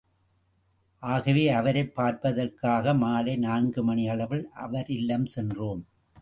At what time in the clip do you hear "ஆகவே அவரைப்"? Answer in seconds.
1.03-1.95